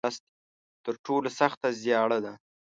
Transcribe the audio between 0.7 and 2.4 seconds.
تر ټولو سخته زیاړه ده.